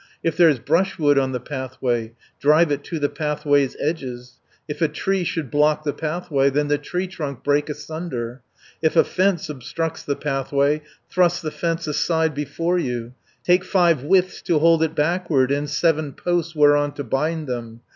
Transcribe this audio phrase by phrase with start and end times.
[0.23, 5.23] "If there's brushwood on the pathway, Drive it to the pathway's edges; If a tree
[5.23, 8.41] should block the pathway, Then the tree trunk break asunder.
[8.79, 14.01] 200 "If a fence obstructs the pathway, Thrust the fence aside before you, Take five
[14.03, 17.81] withes to hold it backward, And seven posts whereon to bind them.